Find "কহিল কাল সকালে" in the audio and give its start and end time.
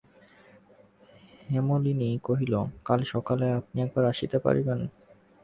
2.23-3.45